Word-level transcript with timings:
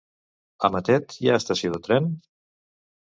A 0.69 0.69
Matet 0.75 1.13
hi 1.23 1.29
ha 1.31 1.35
estació 1.41 1.73
de 1.75 1.81
tren? 1.89 2.09